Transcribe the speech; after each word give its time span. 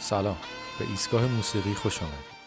سلام. 0.00 0.36
به 0.78 0.88
ایستگاه 0.88 1.26
موسیقی 1.26 1.74
خوش 1.74 2.02
آمدید. 2.02 2.40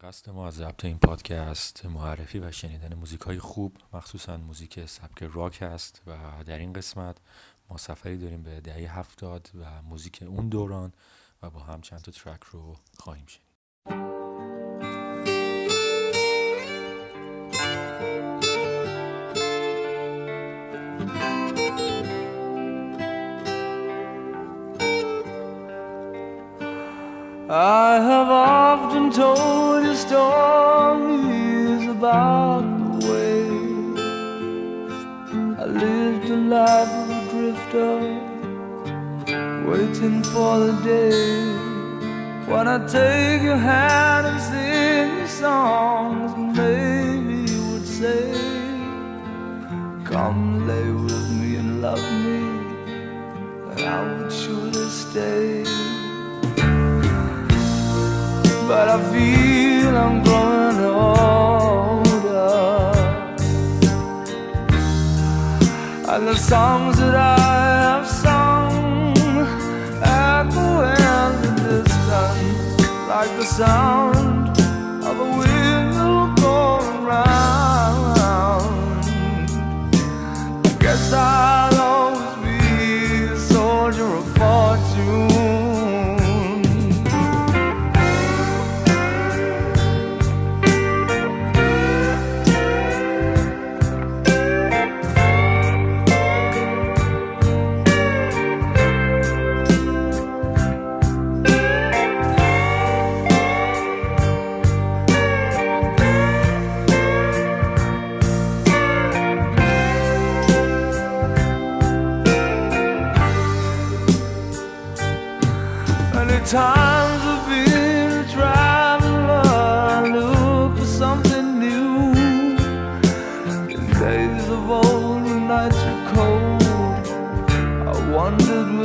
قصد 0.00 0.30
ما 0.30 0.46
از 0.46 0.54
ضبط 0.54 0.84
این 0.84 0.98
پادکست 0.98 1.86
معرفی 1.86 2.38
و 2.38 2.52
شنیدن 2.52 2.94
موزیک 2.94 3.20
های 3.20 3.38
خوب 3.38 3.76
مخصوصا 3.92 4.36
موزیک 4.36 4.86
سبک 4.86 5.22
راک 5.32 5.62
است 5.62 6.02
و 6.06 6.16
در 6.46 6.58
این 6.58 6.72
قسمت 6.72 7.16
ما 7.70 7.76
سفری 7.76 8.18
داریم 8.18 8.42
به 8.42 8.60
دهه 8.60 8.98
هفتاد 8.98 9.50
و 9.60 9.82
موزیک 9.82 10.24
اون 10.26 10.48
دوران 10.48 10.92
و 11.42 11.50
با 11.50 11.60
هم 11.60 11.80
چند 11.80 12.00
تا 12.00 12.12
ترک 12.12 12.42
رو 12.42 12.76
خواهیم 12.98 13.26
شنید. 13.26 13.43
When 42.46 42.68
I 42.68 42.78
take 42.86 43.42
your 43.42 43.56
hand 43.56 44.26
and 44.26 44.40
sing 44.40 45.18
you 45.20 45.26
songs, 45.26 46.32
maybe 46.58 47.50
you 47.52 47.62
would 47.72 47.86
say, 47.86 48.32
Come 50.04 50.66
lay 50.66 50.90
with 50.90 51.28
me 51.38 51.56
and 51.56 51.82
love 51.82 52.04
me, 52.24 52.40
and 53.70 53.80
I 53.80 53.98
would 54.18 54.32
surely 54.32 54.88
stay 54.88 55.64
but 58.68 58.88
I 58.88 58.98
feel 59.12 59.96
I'm 59.96 60.22
growing 60.22 60.80
older. 60.84 62.04
And 66.12 66.28
the 66.28 66.36
songs 66.36 66.98
that 66.98 67.14
I 67.14 67.43
like 73.58 73.93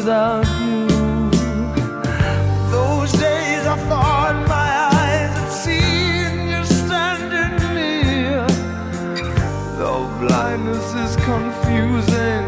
without 0.10 0.48
you. 0.60 0.88
Those 2.72 3.12
days 3.12 3.64
I 3.74 3.78
thought 3.90 4.36
my 4.58 4.70
eyes 4.98 5.32
had 5.38 5.52
seen 5.66 6.34
you 6.52 6.62
standing 6.82 7.56
near. 7.78 8.48
Though 9.78 10.08
blindness 10.24 10.88
is 11.06 11.14
confusing, 11.32 12.46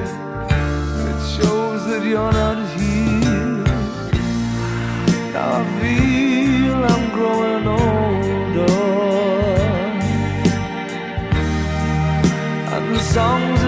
it 1.10 1.20
shows 1.36 1.82
that 1.90 2.04
you're 2.12 2.36
not 2.44 2.60
here. 2.76 3.64
Now 5.34 5.60
I 5.60 5.64
feel 5.80 6.78
I'm 6.94 7.06
growing 7.18 7.66
older 7.80 8.74
And 12.74 12.86
the 12.96 13.04
songs 13.16 13.61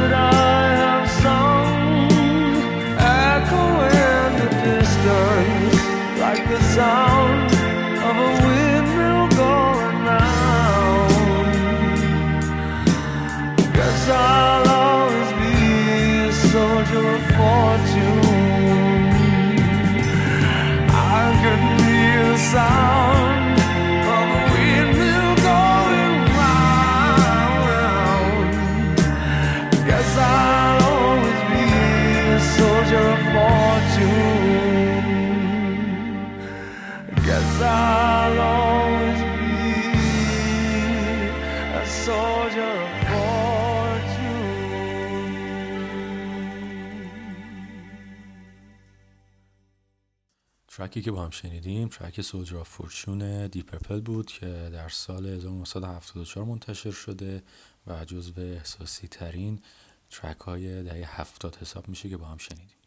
ترکی 50.78 51.01
که 51.01 51.11
با 51.11 51.23
هم 51.23 51.29
شنیدیم 51.29 51.88
ترک 51.88 52.22
سولجر 52.22 52.63
فورچون 52.63 53.47
دی 53.47 53.61
پرپل 53.61 54.01
بود 54.01 54.25
که 54.25 54.69
در 54.73 54.89
سال 54.89 55.25
1974 55.25 56.45
منتشر 56.45 56.91
شده 56.91 57.44
و 57.88 58.06
جزو 58.06 58.41
احساسی 58.41 59.07
ترین 59.07 59.61
ترک 60.09 60.39
های 60.39 60.84
دهه 60.84 61.22
هفتاد 61.22 61.56
حساب 61.56 61.89
میشه 61.89 62.09
که 62.09 62.17
با 62.17 62.25
هم 62.25 62.38
شنیدیم. 62.38 62.78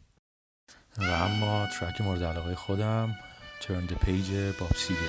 و 0.97 1.03
اما 1.03 1.67
ترک 1.79 2.01
مورد 2.01 2.23
علاقه 2.23 2.55
خودم 2.55 3.15
the 3.61 4.05
Page 4.05 4.59
باب 4.59 4.75
سیگه 4.75 4.99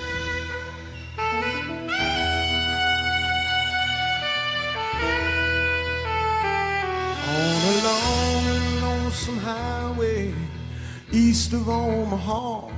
On 7.31 7.61
a 7.71 7.83
long 7.87 8.45
and 8.55 8.81
lonesome 8.81 9.37
highway 9.37 10.33
east 11.11 11.53
of 11.53 11.67
Omaha, 11.67 12.68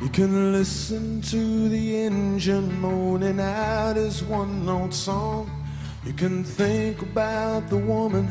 you 0.00 0.08
can 0.08 0.52
listen 0.52 1.20
to 1.22 1.68
the 1.68 2.04
engine 2.04 2.80
moaning 2.80 3.40
out 3.40 3.96
his 3.96 4.22
one 4.24 4.64
note 4.66 4.92
song. 4.92 5.50
You 6.04 6.12
can 6.12 6.44
think 6.44 7.00
about 7.02 7.68
the 7.68 7.78
woman 7.78 8.28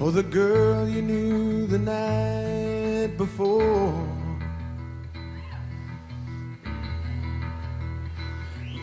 or 0.00 0.12
the 0.12 0.22
girl 0.22 0.88
you 0.88 1.02
knew 1.02 1.66
the 1.66 1.78
night 1.78 3.16
before. 3.16 4.18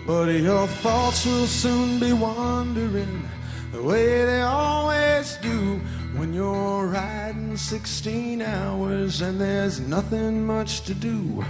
But 0.06 0.30
your 0.30 0.68
thoughts 0.68 1.26
will 1.26 1.48
soon 1.48 2.00
be 2.00 2.14
wandering 2.14 3.28
the 3.72 3.82
way 3.82 4.24
they 4.26 4.42
always 4.42 5.36
do 5.38 5.80
when 6.16 6.32
you're 6.34 6.86
riding 6.86 7.58
16 7.58 8.42
hours 8.42 9.22
and 9.22 9.42
there's 9.42 9.80
nothing 9.80 10.46
much 10.46 10.82
to 10.82 10.94
do. 10.94 11.44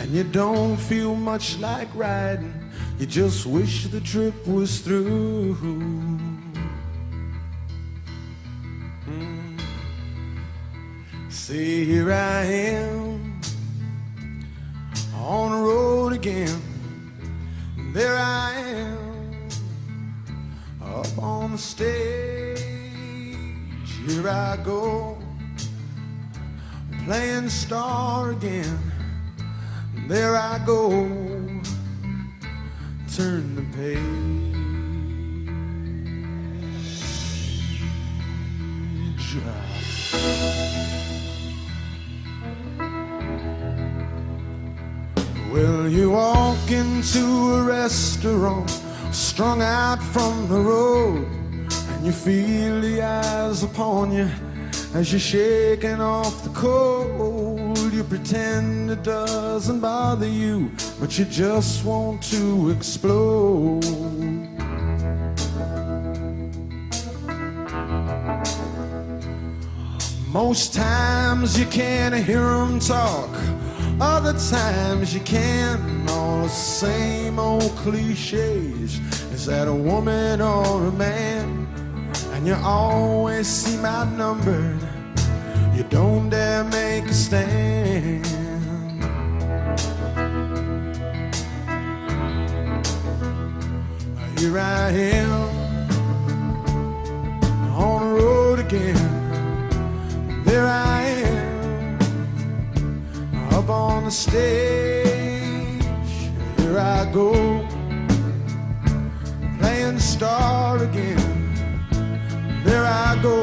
And 0.00 0.12
you 0.12 0.22
don't 0.22 0.76
feel 0.76 1.16
much 1.16 1.58
like 1.58 1.88
riding, 1.94 2.54
you 2.98 3.06
just 3.06 3.46
wish 3.46 3.88
the 3.88 4.00
trip 4.00 4.46
was 4.46 4.78
through. 4.80 5.56
Mm. 9.06 9.60
See, 11.28 11.84
here 11.84 12.12
I 12.12 12.44
am 12.44 13.40
on 15.16 15.50
the 15.50 15.58
road 15.58 16.12
again. 16.12 16.60
There 17.92 18.16
I 18.16 18.52
am 18.54 19.48
up 20.80 21.18
on 21.18 21.52
the 21.52 21.58
stage. 21.58 22.60
here 24.06 24.28
I 24.28 24.58
go, 24.62 25.18
playing 27.04 27.48
star 27.48 28.30
again. 28.30 28.87
There 30.06 30.36
I 30.36 30.58
go, 30.64 30.90
turn 33.14 33.56
the 33.56 33.66
page. 33.76 34.28
Well, 45.52 45.88
you 45.88 46.10
walk 46.10 46.70
into 46.70 47.24
a 47.54 47.64
restaurant, 47.64 48.70
strung 49.12 49.60
out 49.60 50.02
from 50.02 50.46
the 50.48 50.60
road, 50.60 51.26
and 51.90 52.06
you 52.06 52.12
feel 52.12 52.80
the 52.80 53.02
eyes 53.02 53.62
upon 53.62 54.12
you 54.12 54.28
as 54.94 55.10
you're 55.10 55.18
shaking 55.18 56.00
off 56.00 56.44
the 56.44 56.50
cold. 56.50 57.57
Pretend 58.08 58.90
it 58.90 59.02
doesn't 59.02 59.80
bother 59.80 60.26
you, 60.26 60.70
but 60.98 61.18
you 61.18 61.26
just 61.26 61.84
want 61.84 62.22
to 62.22 62.70
explode. 62.70 63.84
Most 70.32 70.72
times 70.72 71.58
you 71.58 71.66
can't 71.66 72.14
hear 72.14 72.40
them 72.40 72.80
talk, 72.80 73.28
other 74.00 74.32
times 74.38 75.12
you 75.12 75.20
can. 75.20 76.08
All 76.08 76.44
the 76.44 76.48
same 76.48 77.38
old 77.38 77.76
cliches. 77.76 78.98
Is 79.32 79.44
that 79.44 79.68
a 79.68 79.74
woman 79.74 80.40
or 80.40 80.86
a 80.86 80.92
man? 80.92 81.68
And 82.32 82.46
you 82.46 82.54
always 82.54 83.46
see 83.46 83.76
my 83.82 84.06
You 84.16 84.77
don't 85.90 86.30
dare 86.30 86.64
make 86.64 87.04
a 87.04 87.14
stand. 87.14 88.26
Here 94.38 94.58
I 94.58 94.90
am 94.90 95.30
on 97.74 98.00
the 98.04 98.22
road 98.22 98.58
again. 98.60 98.96
There 100.44 100.66
I 100.66 101.02
am 101.02 101.98
up 103.54 103.68
on 103.68 104.04
the 104.04 104.10
stage. 104.10 105.08
Here 106.58 106.78
I 106.78 107.10
go 107.12 107.66
playing 109.58 109.96
the 109.96 110.00
star 110.00 110.82
again. 110.82 111.18
There 112.64 112.84
I 112.84 113.18
go, 113.22 113.42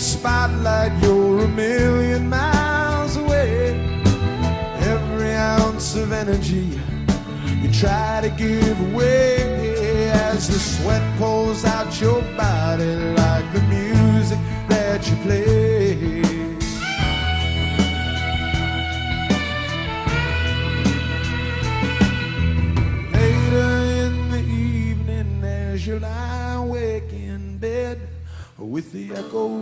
spotlight, 0.00 0.92
you're 1.02 1.44
a 1.44 1.48
million 1.48 2.28
miles 2.28 3.16
away. 3.16 3.74
Every 4.80 5.34
ounce 5.34 5.94
of 5.94 6.12
energy 6.12 6.80
you 7.60 7.70
try 7.72 8.20
to 8.22 8.30
give 8.30 8.78
away 8.92 10.10
as 10.10 10.48
the 10.48 10.58
sweat 10.58 11.02
pulls 11.18 11.64
out 11.64 12.00
your 12.00 12.22
body 12.36 13.19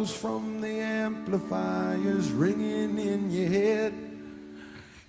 echoes 0.09 0.21
from 0.21 0.61
the 0.61 0.81
amplifiers 0.81 2.31
ringing 2.31 2.99
in 2.99 3.31
your 3.31 3.49
head, 3.49 3.95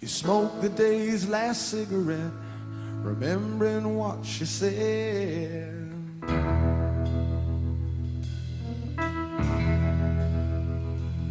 you 0.02 0.08
smoke 0.08 0.62
the 0.62 0.70
day's 0.70 1.28
last 1.28 1.70
cigarette, 1.70 2.32
remembering 3.02 3.96
what 3.96 4.20
you 4.40 4.46
said. 4.46 5.76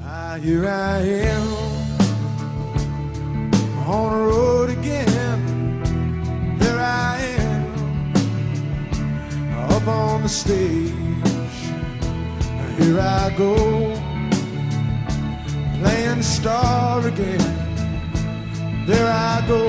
Ah, 0.03 0.38
here 0.41 0.69
I 0.69 0.99
am 1.00 1.43
on 3.87 4.12
the 4.12 4.25
road 4.26 4.70
again. 4.70 6.59
There 6.59 6.79
I 6.79 7.19
am 7.38 7.73
up 9.70 9.87
on 9.87 10.23
the 10.23 10.29
stage. 10.29 11.07
Here 12.79 13.01
I 13.01 13.35
go 13.37 13.57
playing 15.81 16.23
star 16.23 17.05
again. 17.07 17.43
There 18.87 19.11
I 19.11 19.45
go, 19.49 19.67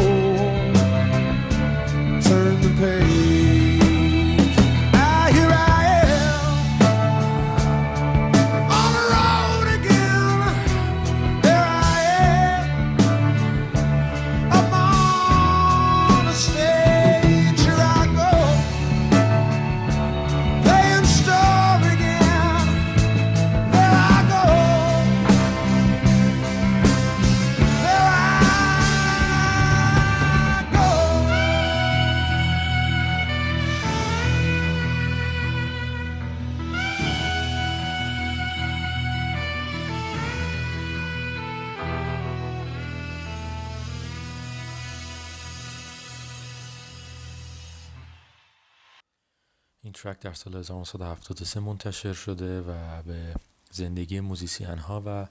ترک 50.03 50.19
در 50.19 50.33
سال 50.33 50.55
1973 50.55 51.59
منتشر 51.59 52.13
شده 52.13 52.61
و 52.61 53.01
به 53.01 53.35
زندگی 53.71 54.19
موزیسین 54.19 54.77
ها 54.77 55.03
و 55.05 55.27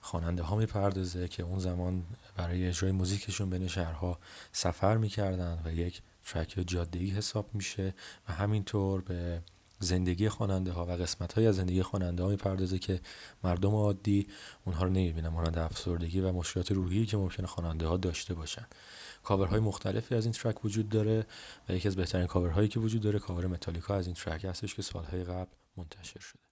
خواننده 0.00 0.42
ها 0.42 0.56
می‌پردازه 0.56 1.28
که 1.28 1.42
اون 1.42 1.58
زمان 1.58 2.02
برای 2.36 2.68
اجرای 2.68 2.92
موزیکشون 2.92 3.50
بین 3.50 3.68
شهرها 3.68 4.18
سفر 4.52 4.96
می‌کردن 4.96 5.62
و 5.64 5.72
یک 5.72 6.02
ترک 6.26 6.64
جاده‌ای 6.66 7.10
حساب 7.10 7.50
میشه 7.54 7.94
و 8.28 8.32
همینطور 8.32 9.00
به 9.00 9.42
زندگی 9.80 10.28
خواننده 10.28 10.72
ها 10.72 10.86
و 10.86 10.90
قسمت 10.90 11.32
های 11.32 11.46
از 11.46 11.56
زندگی 11.56 11.82
خواننده 11.82 12.22
ها 12.22 12.28
می‌پردازه 12.28 12.78
که 12.78 13.00
مردم 13.44 13.74
عادی 13.74 14.26
اونها 14.64 14.84
رو 14.84 14.90
نمی‌بینن 14.90 15.28
مانند 15.28 15.58
افسردگی 15.58 16.20
و 16.20 16.32
مشکلات 16.32 16.72
روحی 16.72 17.06
که 17.06 17.16
ممکنه 17.16 17.46
خواننده 17.46 17.86
ها 17.86 17.96
داشته 17.96 18.34
باشن. 18.34 18.66
کاورهای 19.22 19.60
مختلفی 19.60 20.14
از 20.14 20.24
این 20.24 20.32
ترک 20.32 20.64
وجود 20.64 20.88
داره 20.88 21.26
و 21.68 21.72
یکی 21.72 21.88
از 21.88 21.96
بهترین 21.96 22.26
کاورهایی 22.26 22.68
که 22.68 22.80
وجود 22.80 23.02
داره 23.02 23.18
کاور 23.18 23.46
متالیکا 23.46 23.94
از 23.94 24.06
این 24.06 24.14
ترک 24.14 24.44
هستش 24.44 24.74
که 24.74 24.82
سالهای 24.82 25.24
قبل 25.24 25.50
منتشر 25.76 26.20
شده 26.20 26.42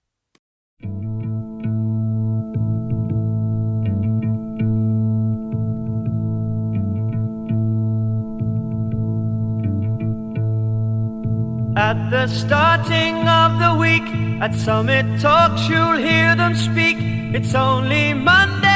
At 11.75 12.09
the 12.09 12.27
starting 12.27 13.27
of 13.27 13.57
the 13.59 13.73
week, 13.79 14.03
at 14.41 14.53
Summit 14.53 15.05
Talks, 15.21 15.69
you'll 15.69 15.97
hear 15.97 16.35
them 16.35 16.53
speak. 16.53 16.97
It's 17.33 17.55
only 17.55 18.13
Monday. 18.13 18.70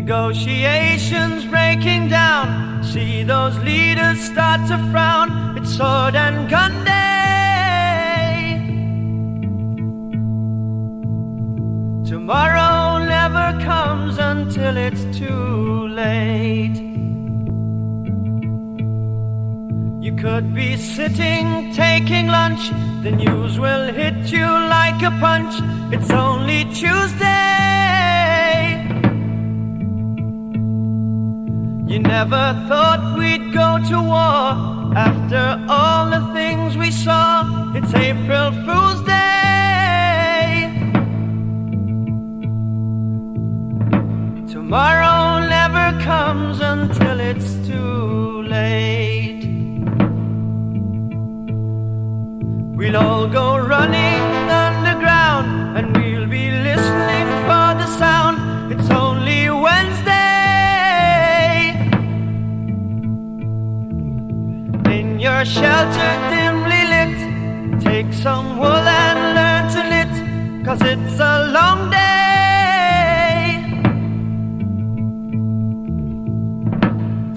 Negotiations 0.00 1.46
breaking 1.46 2.08
down. 2.10 2.84
See 2.84 3.22
those 3.22 3.56
leaders 3.60 4.20
start 4.20 4.60
to 4.68 4.76
frown. 4.90 5.56
It's 5.56 5.74
sword 5.74 6.14
and 6.14 6.50
gun 6.50 6.84
day. 6.84 8.42
Tomorrow 12.10 13.06
never 13.06 13.58
comes 13.64 14.18
until 14.18 14.76
it's 14.76 15.04
too 15.18 15.88
late. 15.88 16.76
You 20.04 20.14
could 20.14 20.54
be 20.54 20.76
sitting 20.76 21.72
taking 21.72 22.26
lunch. 22.26 22.68
The 23.02 23.12
news 23.12 23.58
will 23.58 23.90
hit 23.94 24.30
you 24.30 24.44
like 24.44 25.00
a 25.02 25.10
punch. 25.24 25.54
It's 25.90 26.10
only 26.10 26.64
Tuesday. 26.66 27.35
Never 32.20 32.48
thought 32.66 33.02
we'd 33.18 33.52
go 33.52 33.68
to 33.90 33.96
war 34.12 34.46
after 35.06 35.44
all 35.68 36.04
the 36.16 36.22
things 36.32 36.74
we 36.74 36.90
saw. 36.90 37.30
It's 37.76 37.92
April 37.92 38.48
Fool's 38.64 39.02
Day. 39.02 40.54
Tomorrow 44.54 45.46
never 45.56 45.86
comes 46.10 46.56
until 46.74 47.16
it's 47.20 47.50
too 47.68 48.42
late. 48.56 49.44
We'll 52.78 52.96
all 52.96 53.28
go 53.28 53.58
running 53.58 54.15
shelter 65.46 66.12
dimly 66.28 66.82
lit, 66.92 67.80
take 67.80 68.12
some 68.12 68.58
wool 68.58 68.86
and 69.04 69.18
learn 69.38 69.64
to 69.74 69.80
knit, 69.90 70.64
cause 70.64 70.82
it's 70.82 71.20
a 71.20 71.36
long 71.56 71.88
day. 71.88 72.02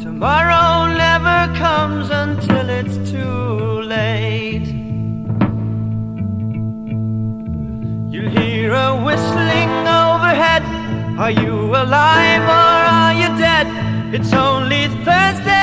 Tomorrow 0.03 0.97
never 1.05 1.53
comes 1.55 2.09
until 2.09 2.67
it's 2.69 2.97
too 3.11 3.81
late. 3.95 4.67
You'll 8.11 8.31
hear 8.41 8.73
a 8.73 8.95
whistling 9.05 9.73
overhead. 10.01 10.63
Are 11.19 11.31
you 11.31 11.75
alive 11.75 12.41
or 12.41 12.79
are 12.97 13.13
you 13.13 13.29
dead? 13.37 13.67
It's 14.15 14.33
only 14.33 14.87
Thursday. 15.05 15.58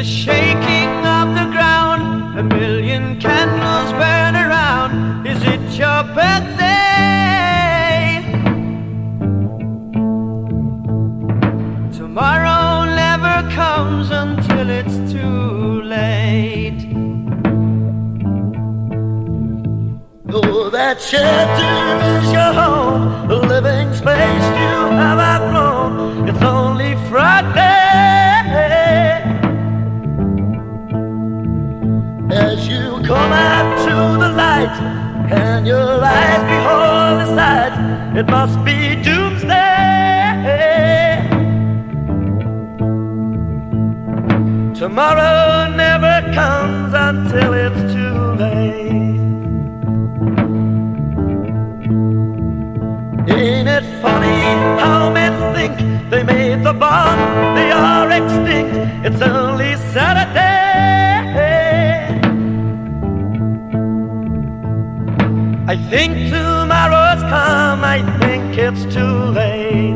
The 0.00 0.06
shaking 0.06 0.92
of 1.18 1.34
the 1.34 1.46
ground. 1.54 2.38
A 2.38 2.42
million 2.42 3.20
candles 3.20 3.92
burn 4.00 4.34
around. 4.34 5.26
Is 5.26 5.42
it 5.42 5.60
your 5.78 6.02
birthday? 6.14 7.42
Tomorrow 11.92 12.86
never 13.04 13.36
comes 13.50 14.10
until 14.10 14.70
it's 14.70 14.96
too 15.12 15.82
late. 15.82 16.82
Oh, 20.32 20.70
that 20.70 20.98
shelter 21.02 22.09
the 34.76 34.82
light 34.82 35.32
and 35.32 35.66
your 35.66 36.04
eyes 36.04 36.42
behold 36.52 37.20
the 37.20 37.26
sight, 37.36 37.72
it 38.16 38.26
must 38.28 38.64
be 38.64 38.96
doomsday. 39.02 39.70
Tomorrow 44.74 45.74
never 45.76 46.32
comes 46.32 46.92
until 46.94 47.52
it's 47.52 47.92
too 47.92 48.34
late. 48.42 48.80
Ain't 53.28 53.68
it 53.68 53.84
funny 54.02 54.40
how 54.80 55.10
men 55.10 55.34
think 55.54 56.10
they 56.10 56.22
made 56.22 56.64
the 56.64 56.72
bomb? 56.72 57.18
They 57.54 57.70
are 57.70 58.10
extinct. 58.10 58.74
It's 59.06 59.22
only 59.22 59.76
Saturday. 59.92 60.49
I 65.70 65.76
think 65.76 66.32
tomorrow's 66.32 67.22
come. 67.22 67.84
I 67.84 68.02
think 68.18 68.58
it's 68.58 68.82
too 68.92 69.16
late. 69.38 69.94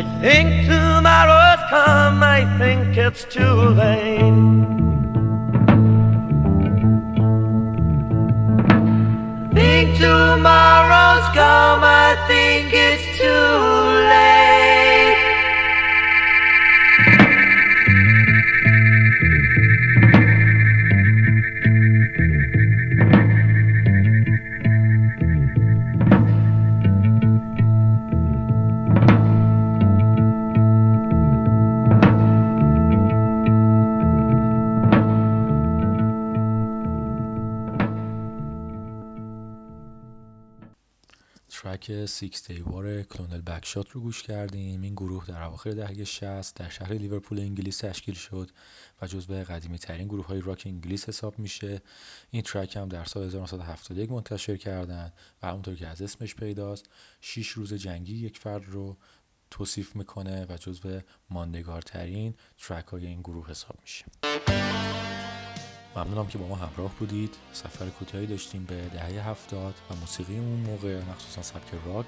I 0.00 0.02
think 0.22 0.64
tomorrow's 0.64 1.62
come. 1.68 2.22
I 2.22 2.40
think 2.56 2.96
it's 2.96 3.24
too 3.24 3.56
late. 3.82 4.38
Think 9.52 9.98
tomorrow's 9.98 11.21
ترک 41.52 42.06
سیکس 42.06 42.46
دی 42.46 42.60
وار 42.60 43.02
کلونل 43.02 43.40
بکشات 43.40 43.90
رو 43.90 44.00
گوش 44.00 44.22
کردیم. 44.22 44.82
این 44.82 44.94
گروه 44.94 45.26
در 45.26 45.42
اواخر 45.42 45.70
دهه 45.70 46.04
60 46.04 46.54
در 46.54 46.68
شهر 46.68 46.92
لیورپول 46.92 47.38
انگلیس 47.38 47.78
تشکیل 47.78 48.14
شد 48.14 48.50
و 49.02 49.06
جزو 49.06 49.34
قدیمی 49.44 49.78
ترین 49.78 50.08
گروه 50.08 50.26
های 50.26 50.40
راک 50.40 50.62
انگلیس 50.66 51.08
حساب 51.08 51.38
میشه. 51.38 51.82
این 52.30 52.42
ترک 52.42 52.76
هم 52.76 52.88
در 52.88 53.04
سال 53.04 53.24
1971 53.24 54.10
منتشر 54.10 54.56
کردن 54.56 55.12
و 55.42 55.46
همونطور 55.46 55.74
که 55.74 55.86
از 55.86 56.02
اسمش 56.02 56.34
پیداست 56.34 56.86
6 57.20 57.48
روز 57.48 57.74
جنگی 57.74 58.14
یک 58.14 58.38
فرد 58.38 58.64
رو 58.68 58.96
توصیف 59.50 59.96
می‌کنه 59.96 60.46
و 60.48 60.56
جزو 60.56 61.00
ماندگارترین 61.30 62.34
ترک 62.58 62.86
های 62.86 63.06
این 63.06 63.20
گروه 63.20 63.50
حساب 63.50 63.76
میشه. 63.82 64.04
ممنونم 65.96 66.26
که 66.26 66.38
با 66.38 66.46
ما 66.46 66.56
همراه 66.56 66.90
بودید. 66.98 67.34
سفر 67.52 67.86
کوتاهی 67.86 68.26
داشتیم 68.26 68.64
به 68.64 68.82
دهه 68.92 69.28
هفتاد 69.28 69.74
و 69.90 69.94
موسیقی 69.94 70.38
اون 70.38 70.60
موقع 70.60 71.00
مخصوصا 71.10 71.42
سبک 71.42 71.68
راک. 71.86 72.06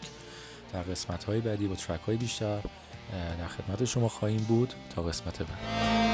در 0.73 0.83
قسمت 0.83 1.25
های 1.25 1.41
بعدی 1.41 1.67
با 1.67 1.75
ترک 1.75 2.01
های 2.01 2.17
بیشتر 2.17 2.61
در 3.39 3.47
خدمت 3.47 3.85
شما 3.85 4.09
خواهیم 4.09 4.45
بود. 4.49 4.75
تا 4.95 5.03
قسمت 5.03 5.39
بعد. 5.39 6.14